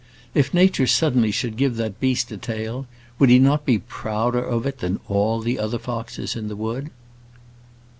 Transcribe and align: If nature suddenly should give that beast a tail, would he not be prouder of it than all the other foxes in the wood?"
If 0.33 0.51
nature 0.51 0.87
suddenly 0.87 1.29
should 1.29 1.55
give 1.57 1.75
that 1.75 1.99
beast 1.99 2.31
a 2.31 2.37
tail, 2.37 2.87
would 3.19 3.29
he 3.29 3.37
not 3.37 3.67
be 3.67 3.77
prouder 3.77 4.43
of 4.43 4.65
it 4.65 4.79
than 4.79 4.99
all 5.07 5.41
the 5.41 5.59
other 5.59 5.77
foxes 5.77 6.35
in 6.35 6.47
the 6.47 6.55
wood?" 6.55 6.89